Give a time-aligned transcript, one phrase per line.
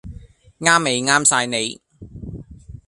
[0.59, 1.79] 啱味啱晒你